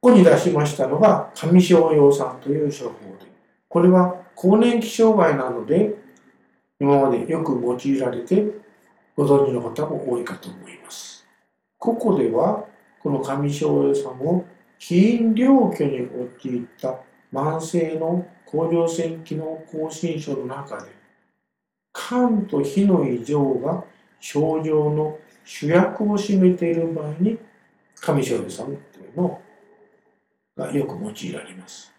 [0.00, 3.26] ここに出しましたのが上昇用酸という処方で、
[3.68, 5.94] これは更年期障害などで
[6.78, 8.46] 今までよく用いられて
[9.16, 11.26] ご存知の方も多いかと思います。
[11.78, 12.64] ここでは
[13.02, 14.44] この上昇用酸を
[14.78, 16.08] 起因病居に
[16.38, 17.00] 陥った
[17.32, 20.92] 慢性の甲状腺機能亢進症の中で
[21.92, 23.82] 肝と火の異常が
[24.20, 27.36] 症状の主役を占めている場合に
[28.00, 28.76] 上昇用酸とい
[29.14, 29.42] うのを
[30.58, 31.92] がよく用いられます。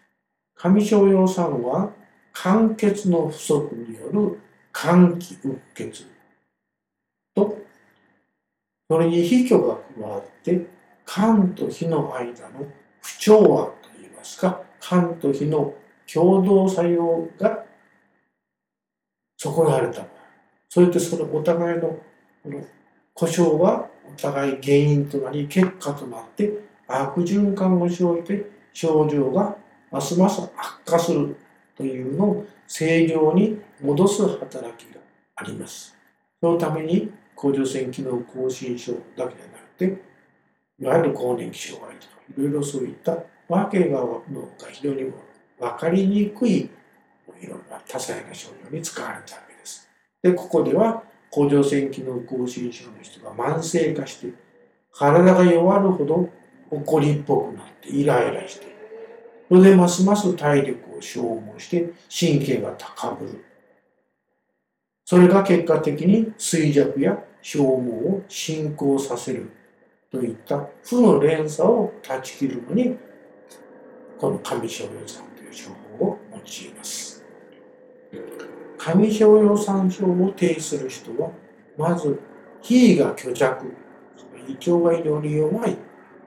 [0.56, 1.90] 上昇用酸は
[2.32, 4.40] 間欠の不足による
[4.74, 6.06] 肝気鬱血
[7.34, 7.58] と
[8.88, 10.66] それに非虚が加わって
[11.06, 12.66] 肝と火の間の
[13.00, 15.74] 不調和といいますか肝と火の
[16.12, 17.64] 共同作用が
[19.38, 20.04] 損なわれた
[20.68, 21.98] それとそのお互いの
[22.42, 22.62] この
[23.14, 29.56] 故障はお互い原因となり結果となって悪循環を生じて症状が
[29.90, 31.36] ますます悪化する
[31.76, 35.00] というのを正常に戻す働きが
[35.36, 35.96] あります。
[36.40, 40.02] そのために甲状腺機能亢進症だけでなくて
[40.78, 43.16] いわゆる更年期障害とかいろいろそういった
[43.48, 44.22] 訳がの
[44.58, 45.04] が非常に
[45.58, 46.70] 分かりにくい
[47.40, 49.88] いろんな多彩な症状に使われたわけです。
[50.22, 54.32] でここでは甲状腺機能亢進症の人が慢性化して
[54.92, 56.28] 体が弱るほど
[56.70, 58.70] 怒りっぽくなってイライラして
[59.50, 63.44] それでますます体力を消耗して神経が高ぶる。
[65.04, 69.50] それが結果的に衰弱や消耗を進行させる
[70.08, 72.96] といった負の連鎖を断ち切るのに
[74.20, 77.24] この上昇用酸という処方を用います。
[78.78, 81.32] 上昇用酸症を呈する人は
[81.76, 82.20] まず
[82.62, 83.66] 脾が虚弱
[84.48, 85.76] 胃腸が非常に弱い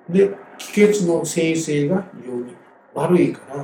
[0.10, 2.56] で気血の生成が非常に
[2.94, 3.64] 悪いから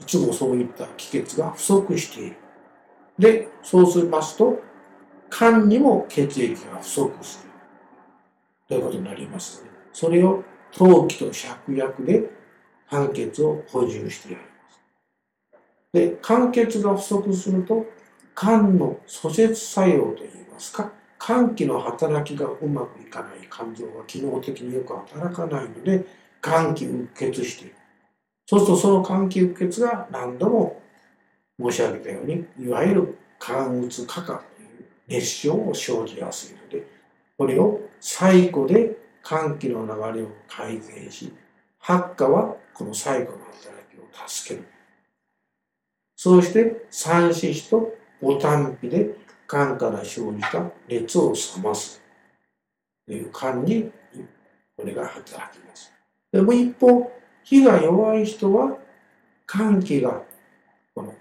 [0.00, 2.36] いつもそういった気血が不足している
[3.18, 4.60] でそうしますと
[5.30, 7.50] 肝にも血液が不足する
[8.68, 12.30] ということになりますのでそれを陶器と芍薬で
[12.86, 14.80] 判決を補充してやります。
[15.92, 17.86] で肝血が不足すると
[18.36, 26.04] 肝の阻接作用といいますか肝気の働きがうまくいかない肝臓が機能的によく働かないので
[26.42, 27.74] 肝気うっ血している。
[28.46, 30.82] そうするとその肝気うっ血が何度も
[31.58, 36.86] 申し上げたようにいわゆる肝うつ過化という熱傷を生じやすいので
[37.38, 41.32] これを最後で肝気の流れを改善し
[41.78, 43.54] 発火はこの最後の働
[43.90, 44.66] きを助ける。
[46.14, 52.02] そうして三四子とボタンピで肝から生じた熱を冷ます
[53.06, 53.90] という肝に
[54.76, 55.92] これが働きます。
[56.32, 57.10] でも一方、
[57.44, 58.76] 火が弱い人は
[59.46, 60.22] 肝気が
[60.94, 61.14] この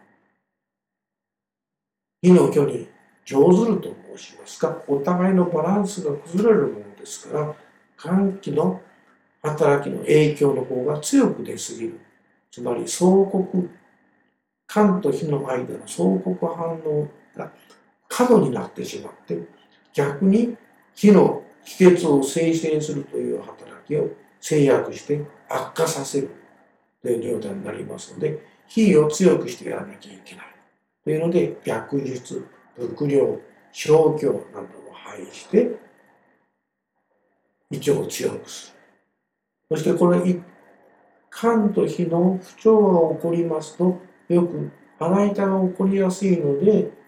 [2.21, 2.87] 火の距に
[3.25, 7.55] 上ずると申しますか、お互いのバランスが崩れるものですから、
[7.97, 8.81] 肝気の
[9.41, 11.99] 働きの影響の方が強く出すぎる。
[12.51, 13.69] つまり相国、
[14.67, 17.51] 肝と火の間の相国反応が
[18.15, 19.37] 過度になってしまって
[19.93, 20.55] 逆に
[20.95, 24.09] 火の気血を生成するという働きを
[24.39, 26.29] 制約して悪化させる
[27.01, 30.45] という状態になりますので火を強くしてやらなきゃいけない
[31.03, 33.37] というので逆術伏量
[33.73, 35.75] 消去などを排して
[37.69, 38.73] 胃腸を強くす
[39.69, 39.75] る。
[39.75, 40.21] そしてこれ
[41.37, 43.99] 肝と火の不調が起こりますと
[44.29, 47.03] よく腹痛が起こりやすいので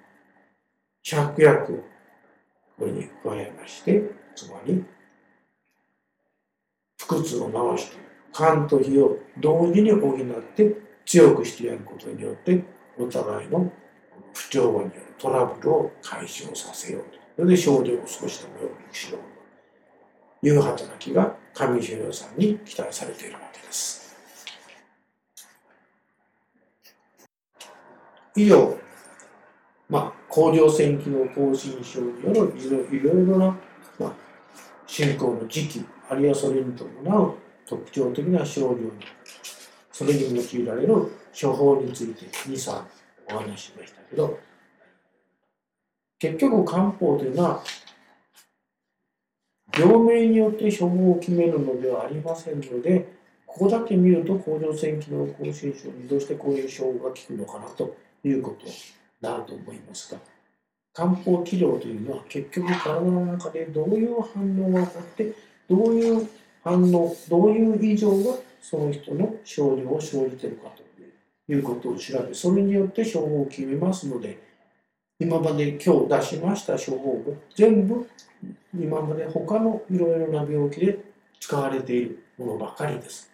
[1.07, 1.77] 芍薬を
[2.77, 4.03] これに加えまして、
[4.35, 4.83] つまり、
[7.07, 7.97] 腹痛を治して、
[8.33, 10.75] 肝と火を同時に補って
[11.05, 12.61] 強くしてやることによって、
[12.99, 13.71] お互いの
[14.33, 17.19] 不調和によるトラブルを解消させようと。
[17.37, 19.21] それで症状を少しでも良くしよう
[20.41, 24.13] という働きが上重要さんに期待されているわけです。
[28.35, 28.77] 以上、
[29.89, 32.53] まあ、甲状腺機能亢進症による
[32.95, 33.57] いろいろな、
[33.97, 34.13] まあ、
[34.85, 37.33] 進行の時期、あるいはそれに伴う
[37.65, 38.77] 特徴的な症状、
[39.91, 40.93] それに用いられる
[41.33, 42.83] 処方について2、3
[43.33, 44.37] お話ししましたけど、
[46.19, 47.63] 結局漢方というのは、
[49.75, 53.07] 病名によって処方を決めるのではありませんので、
[53.47, 58.67] ここだけ見ると甲状腺機能亢進症にどうしてこういう症が効くのかなということ。
[59.21, 60.19] なると思いますが
[60.93, 65.33] 漢方治療というのは結局体の中でどういう反応が起こって
[65.69, 66.27] どういう
[66.63, 70.83] 反応、どういう異常がその人の症状を生じているかと
[71.51, 74.37] いうことを調べ、それによって処方を決めますので、
[75.19, 78.09] 今まで今日出しました処方も全部
[78.77, 80.99] 今まで他のいろいろな病気で
[81.39, 83.31] 使われているものばかりです。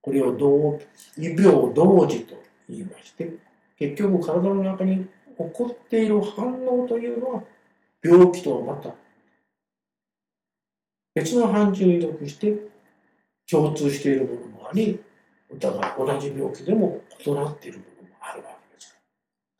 [0.00, 0.80] これを同
[1.16, 2.34] 異病同時と
[2.68, 3.30] 言いまして、
[3.78, 5.06] 結局体の中に
[5.36, 7.42] 起こっている反応というのは
[8.02, 8.94] 病気とはまた
[11.14, 12.54] 別の範疇に属して
[13.50, 14.98] 共通しているものもあり、
[15.50, 18.98] お互い同じ病気でも異なっているものもあるわけですか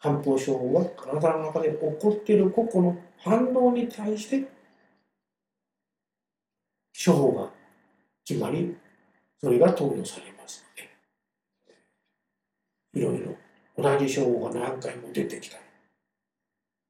[0.03, 0.13] ら。
[0.13, 4.49] 漢方症法は体の中で起こっている個々の反応に対して
[7.05, 7.51] 処方が
[8.25, 8.75] 決まり、
[9.39, 10.65] それが投与されます
[12.95, 13.37] ので、いろいろ
[13.77, 15.59] 同じ処方が何回も出てきた。
[15.59, 15.63] り、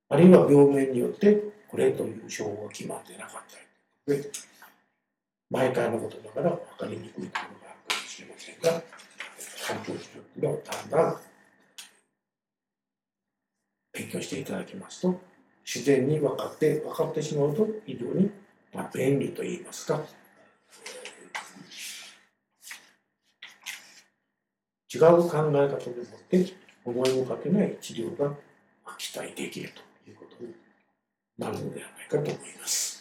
[0.08, 3.42] あるいは病名によってこれという処方が決まってなかっ
[4.06, 4.22] たり。
[4.22, 4.30] で、
[5.50, 8.82] 毎回のことだから分かりにくいところがあるかもしれませんが、
[9.66, 10.08] 環境治
[10.40, 11.16] 療をだんだん
[13.92, 15.20] 勉強していただきますと、
[15.64, 18.30] 自然に分かって、分かってしまうと非常に
[18.72, 20.00] まあ、便利と言いますか、
[24.94, 26.38] 違う考え方でもって
[26.84, 28.34] 思いもかけない治療が
[28.98, 29.70] 期待できる
[30.04, 30.52] ということに
[31.38, 32.91] なるのではないかと思います。